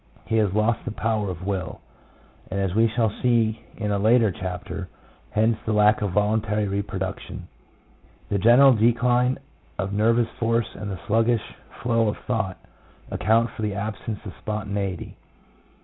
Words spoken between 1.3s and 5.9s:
will, as we shall see in a later chapter, hence the